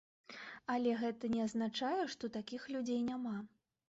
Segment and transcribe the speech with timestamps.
[0.75, 3.35] Але гэта не азначае, што такіх людзей няма.